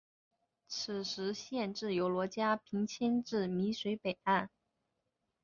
[0.67, 4.49] 此时县治由罗家坪迁至洣水北岸。